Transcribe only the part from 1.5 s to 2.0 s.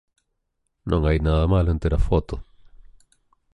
malo en ter